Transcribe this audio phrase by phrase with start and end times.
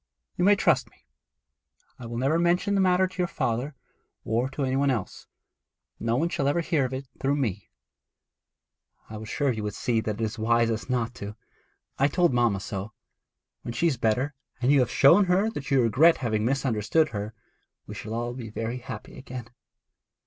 [0.35, 1.05] 'You may trust me.
[1.99, 3.75] I will never mention the matter to your father,
[4.25, 5.27] or to any one else.
[5.99, 7.69] No one shall ever hear of it through me.'
[9.11, 11.35] 'I was sure that you would see that it is wisest not to;
[11.99, 12.93] I told mamma so.
[13.61, 17.35] When she is better, and you have shown her that you regret having misunderstood her,
[17.85, 19.49] we shall all be very happy again.'